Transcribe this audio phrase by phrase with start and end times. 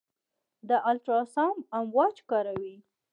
[0.67, 2.75] د الټراساونډ امواج کاروي.